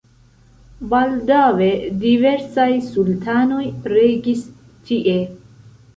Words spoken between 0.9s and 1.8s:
Baldaŭe